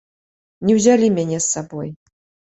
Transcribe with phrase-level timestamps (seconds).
[0.69, 1.95] Не ўзялі мяне з сабой.